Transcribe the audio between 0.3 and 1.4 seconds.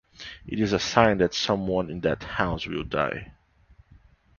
It is a sign that